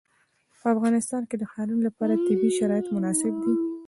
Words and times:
په 0.61 0.65
افغانستان 0.75 1.23
کې 1.29 1.35
د 1.37 1.43
ښارونه 1.51 1.83
لپاره 1.87 2.21
طبیعي 2.27 2.51
شرایط 2.59 2.85
مناسب 2.95 3.33
دي. 3.43 3.53